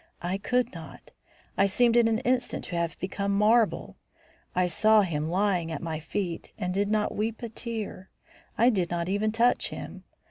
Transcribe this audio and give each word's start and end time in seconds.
I 0.23 0.39
could 0.39 0.73
not. 0.73 1.11
I 1.55 1.67
seemed 1.67 1.95
in 1.95 2.07
an 2.07 2.17
instant 2.25 2.65
to 2.65 2.75
have 2.75 2.97
become 2.97 3.37
marble. 3.37 3.97
I 4.55 4.67
saw 4.67 5.03
him 5.03 5.29
lying 5.29 5.71
at 5.71 5.79
my 5.79 5.99
feet 5.99 6.51
and 6.57 6.73
did 6.73 6.89
not 6.89 7.15
weep 7.15 7.43
a 7.43 7.49
tear. 7.49 8.09
I 8.57 8.71
did 8.71 8.89
not 8.89 9.09
even 9.09 9.31
touch 9.31 9.69
him. 9.69 10.03